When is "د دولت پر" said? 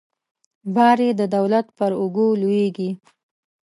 1.19-1.91